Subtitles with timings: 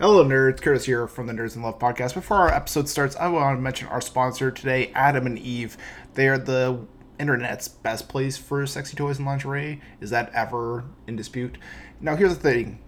[0.00, 0.62] Hello, nerds.
[0.62, 2.14] Curtis here from the Nerds in Love podcast.
[2.14, 5.76] Before our episode starts, I want to mention our sponsor today, Adam and Eve.
[6.14, 6.86] They are the
[7.18, 9.80] internet's best place for sexy toys and lingerie.
[10.00, 11.58] Is that ever in dispute?
[12.00, 12.78] Now, here's the thing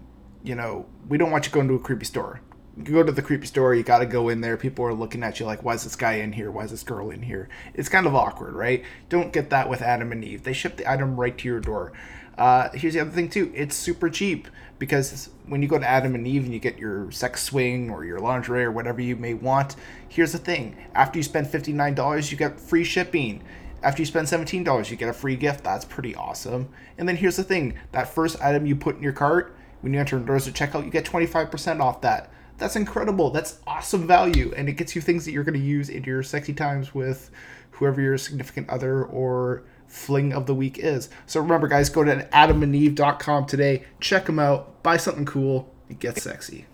[0.41, 2.39] you know, we don't want you going to a creepy store.
[2.77, 4.55] You go to the creepy store, you got to go in there.
[4.55, 6.49] People are looking at you like, why is this guy in here?
[6.49, 7.49] Why is this girl in here?
[7.73, 8.85] It's kind of awkward, right?
[9.09, 10.43] Don't get that with Adam and Eve.
[10.43, 11.91] They ship the item right to your door.
[12.37, 14.47] Uh, here's the other thing, too it's super cheap
[14.79, 18.03] because when you go to Adam and Eve and you get your sex swing or
[18.03, 19.75] your lingerie or whatever you may want,
[20.09, 23.43] here's the thing after you spend $59, you get free shipping.
[23.83, 25.63] After you spend $17, you get a free gift.
[25.63, 26.69] That's pretty awesome.
[26.97, 29.99] And then here's the thing that first item you put in your cart, when you
[29.99, 32.31] enter doors to checkout, you get 25% off that.
[32.57, 33.31] That's incredible.
[33.31, 34.53] That's awesome value.
[34.55, 37.31] And it gets you things that you're going to use in your sexy times with
[37.71, 41.09] whoever your significant other or fling of the week is.
[41.27, 43.83] So remember, guys, go to adamandeve.com today.
[43.99, 44.81] Check them out.
[44.83, 45.71] Buy something cool.
[45.89, 46.65] And get sexy.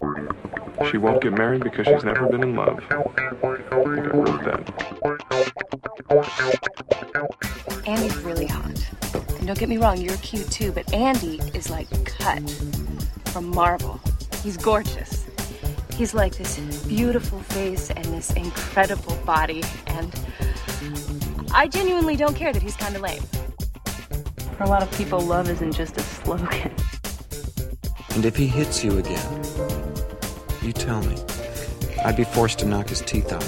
[0.92, 2.80] She won't get married because she's never been in love.
[2.92, 4.72] I think I wrote that.
[7.88, 8.80] Andy's really hot.
[9.38, 12.48] And don't get me wrong, you're cute too, but Andy is like cut
[13.26, 14.00] from marble.
[14.44, 15.26] He's gorgeous.
[15.96, 20.14] He's like this beautiful face and this incredible body, and
[21.54, 23.22] I genuinely don't care that he's kind of lame.
[24.58, 26.72] For a lot of people, love isn't just a slogan.
[28.12, 29.44] And if he hits you again,
[30.62, 31.16] you tell me.
[32.04, 33.44] I'd be forced to knock his teeth out.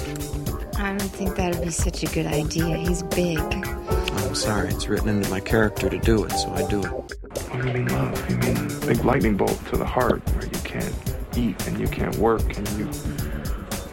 [0.78, 2.76] I don't think that would be such a good idea.
[2.76, 3.38] He's big.
[3.40, 4.68] Oh, I'm sorry.
[4.68, 6.90] It's written into my character to do it, so I do it.
[6.90, 8.30] What do you mean love?
[8.30, 10.94] You mean big lightning bolt to the heart where you can't
[11.36, 12.90] eat and you can't work and you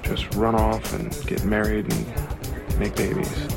[0.04, 3.57] just run off and get married and make babies.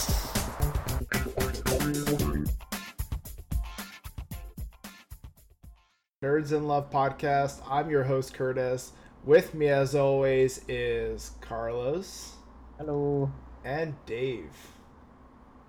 [6.41, 7.61] Nerds in Love podcast.
[7.69, 8.93] I'm your host, Curtis.
[9.23, 12.33] With me, as always, is Carlos.
[12.79, 13.31] Hello.
[13.63, 14.49] And Dave.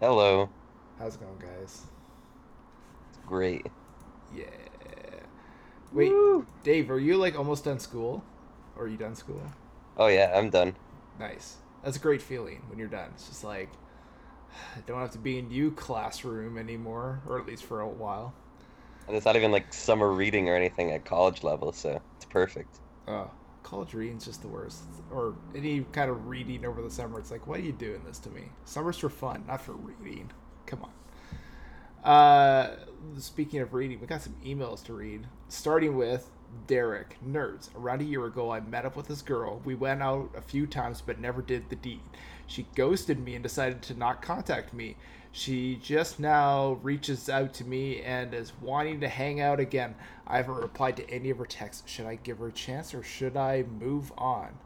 [0.00, 0.48] Hello.
[0.98, 1.82] How's it going, guys?
[3.10, 3.66] It's great.
[4.34, 4.46] Yeah.
[5.92, 6.46] Wait, Woo!
[6.64, 8.24] Dave, are you like almost done school?
[8.74, 9.42] Or are you done school?
[9.98, 10.74] Oh yeah, I'm done.
[11.20, 11.56] Nice.
[11.84, 13.10] That's a great feeling when you're done.
[13.14, 13.68] It's just like
[14.76, 18.32] I don't have to be in you classroom anymore, or at least for a while.
[19.06, 22.78] And it's not even like summer reading or anything at college level, so it's perfect.
[23.08, 23.30] Oh,
[23.62, 24.82] college reading's just the worst.
[25.10, 28.18] Or any kind of reading over the summer, it's like, why are you doing this
[28.20, 28.44] to me?
[28.64, 30.30] Summer's for fun, not for reading.
[30.66, 30.90] Come on.
[32.04, 32.76] Uh,
[33.18, 35.26] speaking of reading, we got some emails to read.
[35.48, 36.30] Starting with
[36.66, 37.68] Derek, nerds.
[37.74, 39.60] Around a year ago, I met up with this girl.
[39.64, 42.00] We went out a few times, but never did the deed.
[42.46, 44.96] She ghosted me and decided to not contact me.
[45.32, 49.94] She just now reaches out to me and is wanting to hang out again.
[50.26, 51.90] I haven't replied to any of her texts.
[51.90, 54.58] Should I give her a chance or should I move on?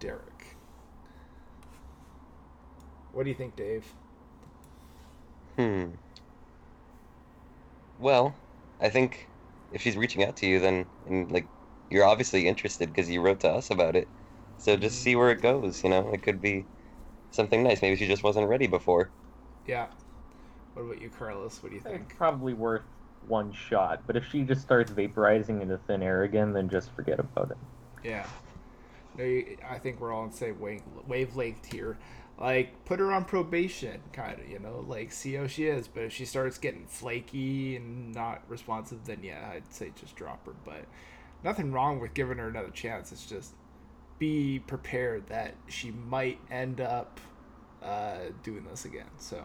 [0.00, 0.56] Derek.
[3.12, 3.94] What do you think, Dave?
[5.56, 5.92] Hmm.
[7.98, 8.34] Well,
[8.80, 9.28] I think
[9.72, 11.46] if she's reaching out to you, then and like
[11.90, 14.08] you're obviously interested because you wrote to us about it.
[14.58, 15.04] So just mm-hmm.
[15.04, 15.82] see where it goes.
[15.82, 16.64] You know, it could be
[17.30, 17.82] something nice.
[17.82, 19.10] Maybe she just wasn't ready before.
[19.66, 19.86] Yeah.
[20.74, 21.62] What about you, Carlos?
[21.62, 22.02] What do you think?
[22.08, 22.82] It's probably worth
[23.28, 27.20] one shot, but if she just starts vaporizing into thin air again, then just forget
[27.20, 27.58] about it.
[28.02, 28.26] Yeah.
[29.16, 31.98] No, you, I think we're all on the same wave, wavelength here.
[32.38, 35.86] Like, put her on probation, kind of, you know, like, see how she is.
[35.86, 40.44] But if she starts getting flaky and not responsive, then yeah, I'd say just drop
[40.46, 40.54] her.
[40.64, 40.86] But
[41.44, 43.12] nothing wrong with giving her another chance.
[43.12, 43.54] It's just
[44.18, 47.20] be prepared that she might end up
[47.82, 49.10] uh, doing this again.
[49.18, 49.44] So.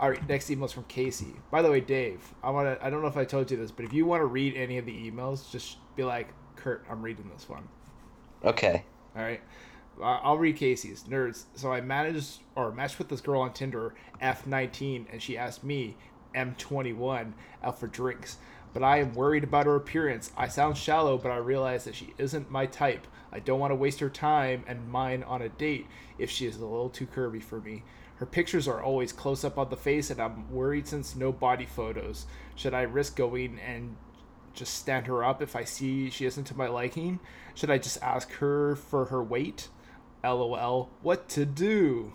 [0.00, 1.34] All right, next email is from Casey.
[1.50, 3.72] By the way, Dave, I want to I don't know if I told you this,
[3.72, 7.02] but if you want to read any of the emails, just be like, "Kurt, I'm
[7.02, 7.68] reading this one."
[8.44, 8.84] Okay.
[9.16, 9.40] All right.
[10.02, 11.44] I'll read Casey's nerds.
[11.54, 15.96] So I managed or matched with this girl on Tinder, F19, and she asked me,
[16.34, 18.38] M21, out for drinks.
[18.72, 20.30] But I am worried about her appearance.
[20.36, 23.06] I sound shallow, but I realize that she isn't my type.
[23.32, 25.86] I don't want to waste her time and mine on a date
[26.18, 27.82] if she is a little too curvy for me.
[28.16, 31.66] Her pictures are always close up on the face, and I'm worried since no body
[31.66, 32.26] photos.
[32.56, 33.96] Should I risk going and
[34.54, 37.20] just stand her up if I see she isn't to my liking?
[37.54, 39.68] Should I just ask her for her weight?
[40.24, 40.90] LOL.
[41.02, 42.12] What to do?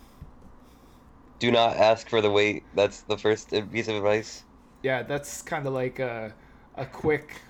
[1.39, 2.63] Do not ask for the weight.
[2.73, 4.43] That's the first piece of advice.
[4.81, 6.33] Yeah, that's kind of like a,
[6.75, 7.41] a quick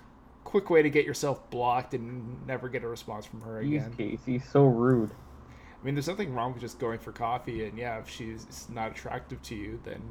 [0.44, 3.94] quick way to get yourself blocked and never get a response from her Jeez, again.
[3.98, 5.10] Casey, so rude.
[5.12, 8.92] I mean, there's nothing wrong with just going for coffee, and yeah, if she's not
[8.92, 10.02] attractive to you, then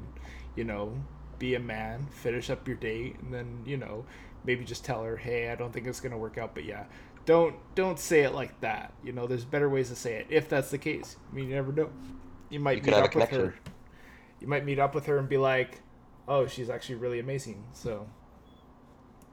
[0.57, 0.93] you know,
[1.39, 4.05] be a man, finish up your date, and then you know,
[4.45, 6.85] maybe just tell her, hey, I don't think it's gonna work out, but yeah,
[7.25, 8.93] don't don't say it like that.
[9.05, 11.17] You know, there's better ways to say it if that's the case.
[11.31, 11.91] I mean, you never know.
[12.51, 13.55] You might You meet could have a up with her.
[14.41, 15.81] You might meet up with her and be like,
[16.27, 17.65] oh, she's actually really amazing.
[17.73, 18.09] So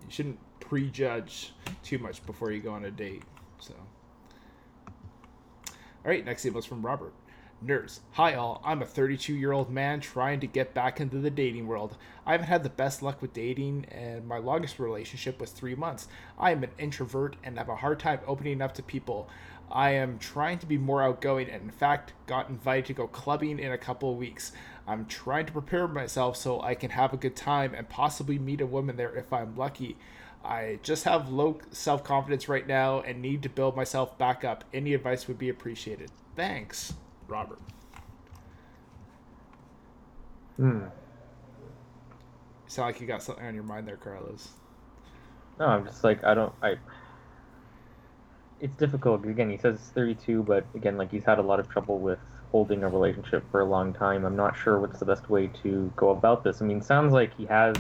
[0.06, 1.54] you shouldn't prejudge
[1.84, 3.24] too much before you go on a date.
[3.60, 3.74] So.
[6.06, 7.14] All right, next email is from Robert.
[7.62, 8.62] Nurse, hi all.
[8.64, 11.98] I'm a 32 year old man trying to get back into the dating world.
[12.26, 16.08] I haven't had the best luck with dating, and my longest relationship was three months.
[16.38, 19.28] I am an introvert and have a hard time opening up to people.
[19.70, 23.60] I am trying to be more outgoing, and in fact, got invited to go clubbing
[23.60, 24.54] in a couple of weeks.
[24.88, 28.62] I'm trying to prepare myself so I can have a good time and possibly meet
[28.62, 29.98] a woman there if I'm lucky.
[30.46, 34.64] I just have low self confidence right now and need to build myself back up.
[34.74, 36.10] Any advice would be appreciated.
[36.38, 36.94] Thanks,
[37.30, 37.60] Robert.
[40.58, 40.86] Hmm.
[42.68, 44.50] Sound like you got something on your mind there, Carlos.
[45.60, 46.76] No, I'm just like I don't I.
[48.60, 49.50] It's difficult again.
[49.50, 52.20] He says it's 32, but again, like he's had a lot of trouble with
[52.52, 54.26] holding a relationship for a long time.
[54.26, 56.62] I'm not sure what's the best way to go about this.
[56.62, 57.78] I mean, sounds like he has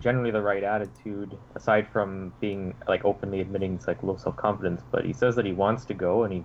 [0.00, 4.82] generally the right attitude, aside from being like openly admitting it's like low self confidence.
[4.90, 6.44] But he says that he wants to go and he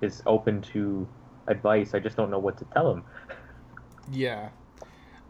[0.00, 1.06] is open to
[1.48, 1.94] advice.
[1.94, 3.04] I just don't know what to tell him.
[4.10, 4.50] Yeah.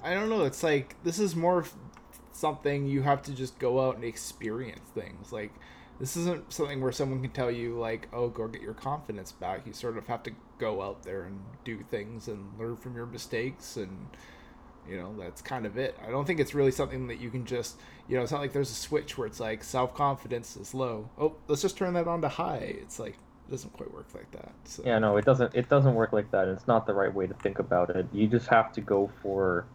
[0.02, 0.44] I don't know.
[0.44, 1.64] It's like this is more
[2.32, 5.32] something you have to just go out and experience things.
[5.32, 5.52] Like
[5.98, 9.66] this isn't something where someone can tell you like, "Oh, go get your confidence back."
[9.66, 13.06] You sort of have to go out there and do things and learn from your
[13.06, 14.08] mistakes and
[14.88, 15.96] you know, that's kind of it.
[16.06, 17.76] I don't think it's really something that you can just,
[18.08, 21.10] you know, it's not like there's a switch where it's like self-confidence is low.
[21.18, 22.76] Oh, let's just turn that on to high.
[22.80, 23.16] It's like
[23.46, 24.52] it doesn't quite work like that.
[24.64, 25.54] So Yeah, no, it doesn't.
[25.54, 26.48] It doesn't work like that.
[26.48, 28.06] It's not the right way to think about it.
[28.12, 29.66] You just have to go for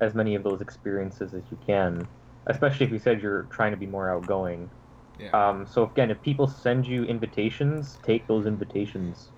[0.00, 2.08] as many of those experiences as you can,
[2.46, 4.70] especially if you said you're trying to be more outgoing.
[5.18, 5.30] Yeah.
[5.32, 9.28] Um, so again, if people send you invitations, take those invitations.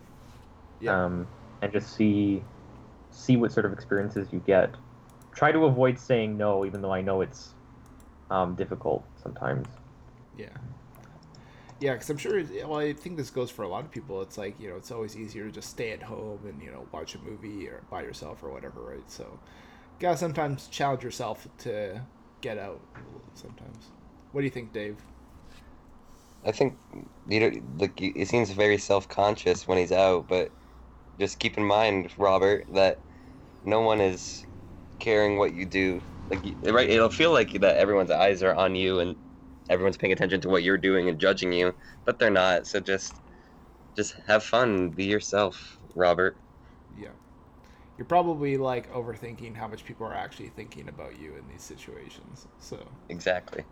[0.80, 1.04] Yeah.
[1.04, 1.28] Um,
[1.60, 2.42] and just see
[3.10, 4.74] see what sort of experiences you get.
[5.34, 7.54] Try to avoid saying no, even though I know it's
[8.30, 9.66] um, difficult sometimes.
[10.36, 10.48] Yeah.
[11.82, 12.42] Yeah, because I'm sure.
[12.66, 14.22] Well, I think this goes for a lot of people.
[14.22, 16.88] It's like you know, it's always easier to just stay at home and you know
[16.92, 19.10] watch a movie or by yourself or whatever, right?
[19.10, 19.40] So,
[20.00, 22.02] gotta sometimes challenge yourself to
[22.42, 22.82] get out.
[23.34, 23.92] Sometimes.
[24.32, 25.04] What do you think, Dave?
[26.44, 26.80] I think
[27.26, 30.54] you know, like he he seems very self-conscious when he's out, but
[31.18, 33.04] just keep in mind, Robert, that
[33.64, 34.46] no one is
[35.00, 36.02] caring what you do.
[36.30, 36.90] Like, right?
[36.90, 39.16] It'll feel like that everyone's eyes are on you and
[39.68, 41.74] everyone's paying attention to what you're doing and judging you,
[42.04, 42.66] but they're not.
[42.66, 43.14] So just,
[43.96, 46.36] just have fun, be yourself, Robert.
[46.98, 47.08] Yeah.
[47.98, 52.46] You're probably like overthinking how much people are actually thinking about you in these situations.
[52.58, 52.78] So.
[53.08, 53.64] Exactly.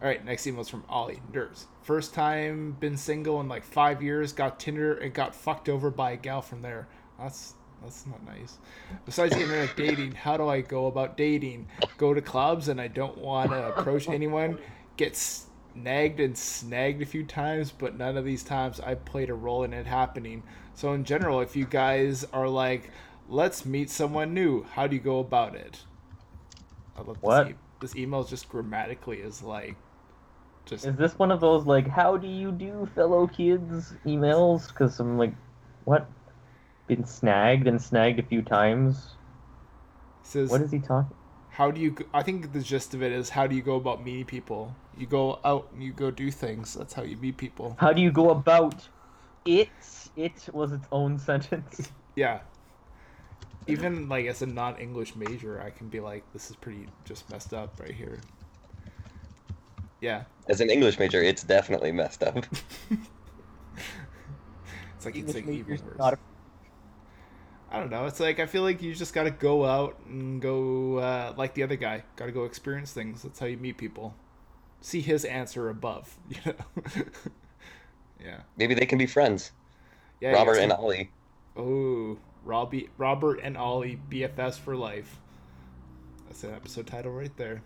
[0.00, 1.66] All right, next email is from Ollie Nurse.
[1.82, 4.32] First time been single in like five years.
[4.32, 6.86] Got Tinder and got fucked over by a gal from there.
[7.18, 8.58] That's that's not nice.
[9.04, 11.68] Besides internet dating, how do I go about dating?
[11.96, 14.58] Go to clubs and I don't want to approach anyone.
[14.96, 19.34] Get snagged and snagged a few times, but none of these times I played a
[19.34, 20.42] role in it happening.
[20.74, 22.90] So in general, if you guys are like,
[23.28, 25.84] let's meet someone new, how do you go about it?
[26.96, 27.44] I love What?
[27.44, 29.76] This, e- this email is just grammatically is like,
[30.66, 34.68] just Is this one of those like "How do you do, fellow kids?" emails?
[34.68, 35.34] Because I'm like,
[35.84, 36.06] what?
[36.88, 39.14] Been snagged and snagged a few times.
[40.22, 41.14] says What is he talking?
[41.50, 44.04] how do you i think the gist of it is how do you go about
[44.04, 47.74] meeting people you go out and you go do things that's how you meet people
[47.80, 48.86] How do you go about
[49.44, 49.68] it?
[50.14, 51.90] It was its own sentence.
[52.14, 52.40] yeah
[53.66, 57.52] even like as a non-english major i can be like this is pretty just messed
[57.52, 58.20] up right here
[60.00, 62.36] yeah As an English major, it's definitely messed up.
[64.96, 66.18] it's like it's English like even worse not a-
[67.70, 68.06] I don't know.
[68.06, 71.54] It's like I feel like you just got to go out and go uh, like
[71.54, 72.02] the other guy.
[72.16, 73.22] Got to go experience things.
[73.22, 74.14] That's how you meet people.
[74.80, 76.16] See his answer above.
[76.30, 77.04] You know.
[78.24, 78.40] yeah.
[78.56, 79.52] Maybe they can be friends.
[80.20, 80.32] Yeah.
[80.32, 81.10] Robert and Ollie.
[81.56, 85.18] Oh, Robbie, Robert and Ollie, BFF's for life.
[86.26, 87.62] That's an episode title right there.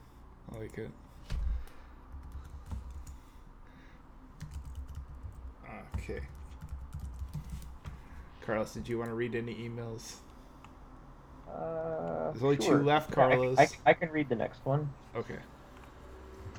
[0.53, 0.91] I like it.
[5.99, 6.21] Okay.
[8.45, 10.17] Carlos, did you want to read any emails?
[11.49, 12.83] Uh, There's only two sure.
[12.83, 13.59] left, Yeah, I- Carlos.
[13.59, 14.89] I, I can read the next one.
[15.15, 15.39] Okay.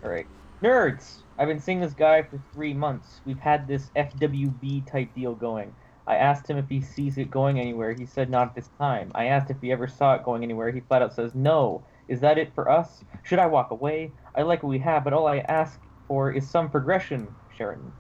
[0.04, 0.28] All right.
[0.62, 1.18] Nerds!
[1.38, 3.22] I've been seeing this guy for three months.
[3.26, 5.74] We've had this FWB type deal going.
[6.06, 7.94] I asked him if he sees it going anywhere.
[7.94, 9.12] He said not at this time.
[9.16, 10.72] I asked if he ever saw it going anywhere.
[10.72, 11.84] He flat out says no.
[12.08, 13.04] Is that it for us?
[13.24, 14.12] Should I walk away?
[14.36, 17.92] I like what we have, but all I ask for is some progression, Sheridan.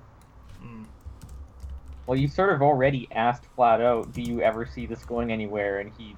[2.05, 5.79] Well, you sort of already asked flat out, do you ever see this going anywhere?
[5.79, 6.15] And he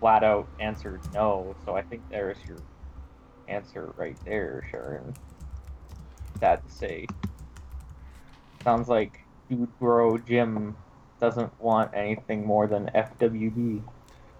[0.00, 1.54] flat out answered no.
[1.64, 2.58] So I think there's your
[3.48, 5.14] answer right there, Sharon.
[6.40, 7.06] Sad to say.
[8.62, 10.76] Sounds like Dude Bro Jim
[11.20, 13.82] doesn't want anything more than FWB.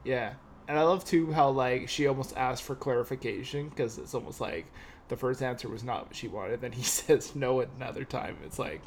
[0.04, 0.34] Yeah,
[0.68, 4.66] and I love too how like she almost asked for clarification because it's almost like
[5.08, 6.60] the first answer was not what she wanted.
[6.60, 8.36] Then he says no another time.
[8.44, 8.82] It's like,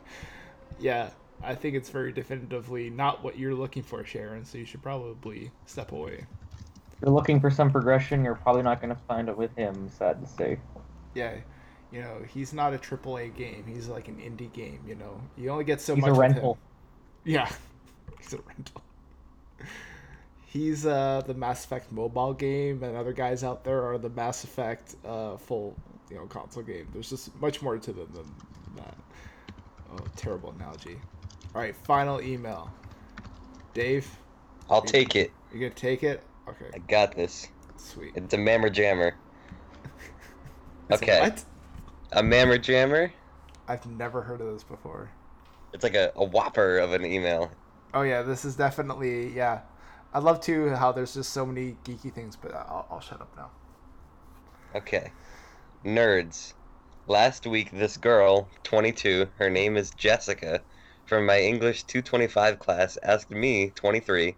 [0.80, 1.10] yeah,
[1.42, 4.44] I think it's very definitively not what you're looking for, Sharon.
[4.46, 6.26] So you should probably step away.
[6.94, 9.90] If you're looking for some progression, you're probably not going to find it with him,
[9.90, 10.60] sad to say.
[11.16, 11.36] Yeah,
[11.92, 13.64] you know he's not a triple A game.
[13.68, 14.80] He's like an indie game.
[14.88, 16.10] You know, you only get so He's much.
[16.10, 16.36] a with him.
[16.36, 16.58] rental.
[17.24, 17.50] Yeah,
[18.20, 18.82] he's a rental.
[20.46, 24.44] He's uh, the Mass Effect mobile game, and other guys out there are the Mass
[24.44, 25.76] Effect uh, full,
[26.10, 26.88] you know, console game.
[26.92, 28.98] There's just much more to them than that.
[29.94, 30.98] Oh, terrible analogy.
[31.56, 32.72] All right, final email.
[33.74, 34.08] Dave,
[34.70, 35.32] I'll take it.
[35.54, 36.24] you gonna take it?
[36.48, 36.66] Okay.
[36.74, 37.48] I got this.
[37.78, 38.14] sweet.
[38.16, 39.16] It's a mammer jammer.
[40.92, 41.20] Okay.
[41.20, 41.44] what?
[42.14, 43.14] A mammer jammer?
[43.68, 45.12] I've never heard of this before.
[45.72, 47.52] It's like a, a whopper of an email.
[47.94, 49.62] Oh yeah, this is definitely yeah.
[50.14, 53.32] I love too how there's just so many geeky things, but I'll, I'll shut up
[53.38, 53.52] now.
[54.74, 55.12] Okay.
[55.86, 56.54] Nerds.
[57.08, 60.62] Last week, this girl, 22, her name is Jessica,
[61.10, 64.38] from my English 225 class, asked me, 23,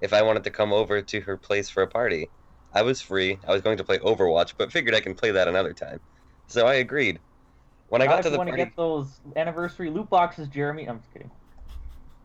[0.00, 2.32] if I wanted to come over to her place for a party.
[2.72, 3.40] I was free.
[3.46, 6.00] I was going to play Overwatch, but figured I can play that another time.
[6.48, 7.20] So I agreed.
[7.88, 10.88] When I got to the want to get those anniversary loot boxes, Jeremy.
[10.88, 11.30] I'm just kidding.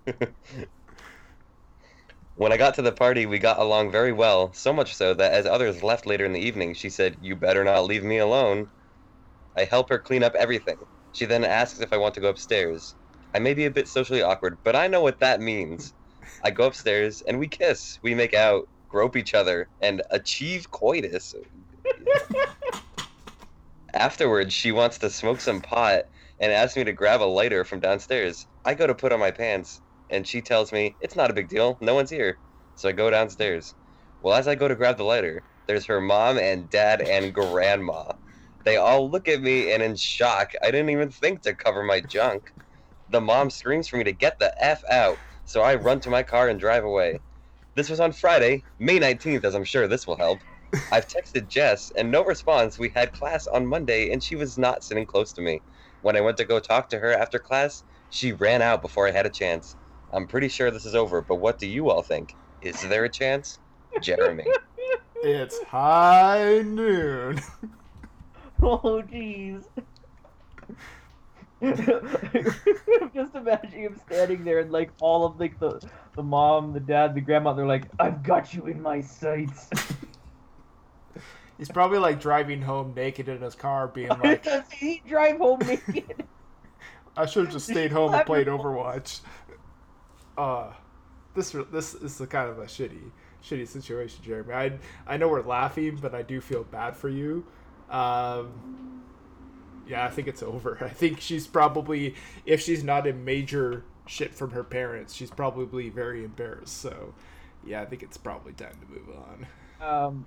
[2.36, 5.32] When I got to the party, we got along very well, so much so that
[5.32, 8.72] as others left later in the evening, she said, You better not leave me alone.
[9.56, 10.78] I help her clean up everything.
[11.14, 12.96] She then asks if I want to go upstairs.
[13.36, 15.94] I may be a bit socially awkward, but I know what that means.
[16.42, 21.34] I go upstairs and we kiss, we make out, grope each other, and achieve coitus.
[23.94, 26.04] Afterwards, she wants to smoke some pot
[26.40, 28.48] and asks me to grab a lighter from downstairs.
[28.64, 31.50] I go to put on my pants, and she tells me it's not a big
[31.50, 32.40] deal, no one's here.
[32.76, 33.76] So I go downstairs.
[34.22, 38.14] Well, as I go to grab the lighter, there's her mom and dad and grandma.
[38.64, 40.52] They all look at me and in shock.
[40.64, 42.44] I didn't even think to cover my junk.
[43.10, 46.24] The mom screams for me to get the F out, so I run to my
[46.24, 47.20] car and drive away.
[47.76, 50.40] This was on Friday, May 19th, as I'm sure this will help.
[50.92, 52.80] I've texted Jess, and no response.
[52.80, 55.62] We had class on Monday, and she was not sitting close to me.
[56.02, 59.12] When I went to go talk to her after class, she ran out before I
[59.12, 59.76] had a chance.
[60.12, 62.36] I'm pretty sure this is over, but what do you all think?
[62.62, 63.60] Is there a chance?
[64.02, 64.46] Jeremy.
[65.24, 67.42] It's high noon.
[68.62, 69.64] Oh, jeez.
[73.14, 75.82] Just imagining him standing there and like all of like the
[76.16, 79.70] the mom, the dad, the grandma, they're like, I've got you in my sights.
[81.58, 86.26] He's probably like driving home naked in his car, being like, he drive home naked?
[87.16, 89.22] "I should have just stayed home and played Overwatch."
[90.38, 90.74] Uh,
[91.34, 94.54] this this is a kind of a shitty shitty situation, Jeremy.
[94.54, 97.46] I I know we're laughing, but I do feel bad for you.
[97.90, 99.04] Um,
[99.88, 100.78] yeah, I think it's over.
[100.82, 102.16] I think she's probably,
[102.46, 106.78] if she's not in major shit from her parents, she's probably very embarrassed.
[106.78, 107.14] So,
[107.66, 110.06] yeah, I think it's probably time to move on.
[110.06, 110.26] um,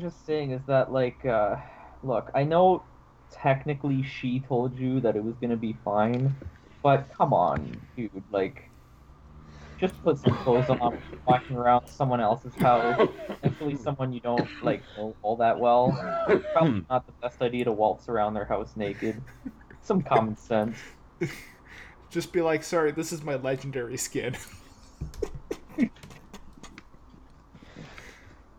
[0.00, 1.56] just saying is that like, uh,
[2.02, 2.82] look, I know
[3.30, 6.34] technically she told you that it was gonna be fine,
[6.82, 8.64] but come on, dude, like.
[9.78, 13.08] Just put some clothes on, walking around someone else's house,
[13.42, 15.92] especially someone you don't like know all that well.
[16.52, 19.22] Probably not the best idea to waltz around their house naked.
[19.82, 20.76] Some common sense.
[22.10, 24.34] Just be like, sorry, this is my legendary skin.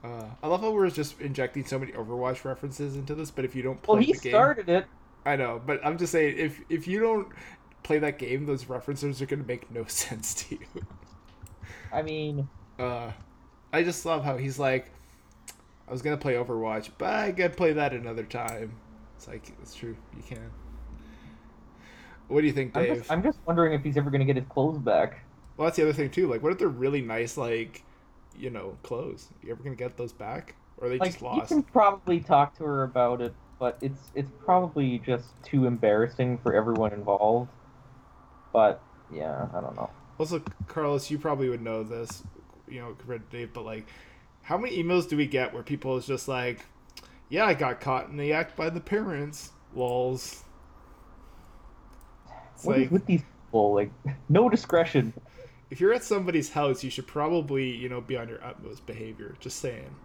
[0.03, 3.55] uh, I love how we're just injecting so many Overwatch references into this, but if
[3.55, 4.85] you don't play Well, he the game, started it.
[5.25, 7.27] I know, but I'm just saying, if if you don't
[7.81, 10.85] play that game, those references are gonna make no sense to you.
[11.91, 13.11] I mean, uh,
[13.73, 14.91] I just love how he's like,
[15.87, 18.79] I was gonna play Overwatch, but I gotta play that another time.
[19.17, 20.51] It's like it's true, you can.
[22.27, 22.97] What do you think, I'm Dave?
[22.99, 25.23] just, I'm just wondering if he's ever gonna get his clothes back.
[25.57, 26.27] Well, that's the other thing too.
[26.27, 27.83] Like, what if they're really nice, like,
[28.37, 29.29] you know, clothes?
[29.43, 31.49] Are you ever gonna get those back, or are they Like just you lost?
[31.49, 36.53] can probably talk to her about it, but it's it's probably just too embarrassing for
[36.53, 37.49] everyone involved.
[38.53, 38.81] But
[39.11, 39.89] yeah, I don't know.
[40.19, 42.23] Also, Carlos, you probably would know this,
[42.67, 43.87] you know, compared to Dave, but like,
[44.43, 46.65] how many emails do we get where people is just like,
[47.29, 50.43] "Yeah, I got caught in the act by the parents." Lols.
[52.55, 53.73] It's What like, with these people?
[53.75, 53.91] Like,
[54.29, 55.13] no discretion.
[55.69, 59.35] if you're at somebody's house, you should probably, you know, be on your utmost behavior.
[59.39, 59.95] Just saying.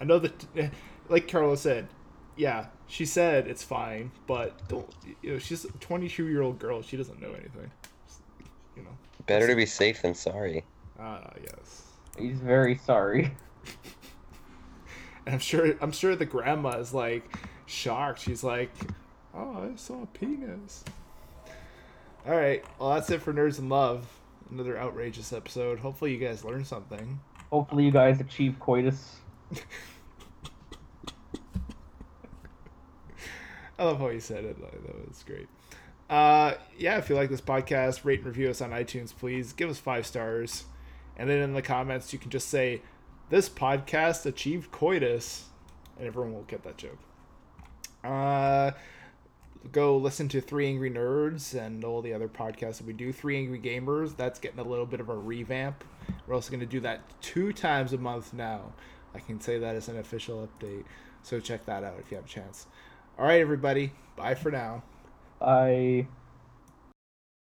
[0.00, 0.46] I know that,
[1.08, 1.88] like Carlos said,
[2.36, 4.88] yeah, she said it's fine, but don't,
[5.22, 6.82] you know, she's a 22 year old girl.
[6.82, 7.70] She doesn't know anything.
[8.06, 8.20] Just,
[8.76, 8.96] you know.
[9.26, 10.64] Better to be safe than sorry.
[10.98, 11.82] Ah, yes.
[12.18, 13.34] He's very sorry.
[15.26, 17.24] And I'm sure, I'm sure the grandma is like
[17.66, 18.20] shocked.
[18.20, 18.70] She's like,
[19.34, 20.84] "Oh, I saw a penis."
[22.26, 24.06] All right, well, that's it for Nerds in Love.
[24.50, 25.78] Another outrageous episode.
[25.78, 27.20] Hopefully, you guys learned something.
[27.50, 29.16] Hopefully, you guys achieve coitus.
[33.78, 34.58] I love how you said it.
[34.60, 35.48] That was great.
[36.08, 39.52] Uh, yeah, if you like this podcast, rate and review us on iTunes, please.
[39.52, 40.64] Give us five stars.
[41.16, 42.82] And then in the comments, you can just say,
[43.30, 45.44] This podcast achieved coitus.
[45.98, 46.98] And everyone will get that joke.
[48.02, 48.72] Uh,
[49.72, 53.12] go listen to Three Angry Nerds and all the other podcasts that we do.
[53.12, 55.84] Three Angry Gamers, that's getting a little bit of a revamp.
[56.26, 58.72] We're also going to do that two times a month now.
[59.14, 60.84] I can say that as an official update.
[61.22, 62.66] So check that out if you have a chance.
[63.18, 63.92] All right, everybody.
[64.16, 64.82] Bye for now.
[65.38, 66.08] Bye.